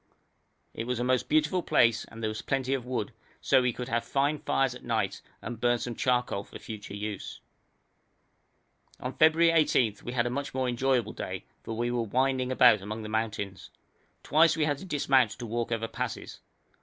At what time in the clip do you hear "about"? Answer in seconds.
12.51-12.81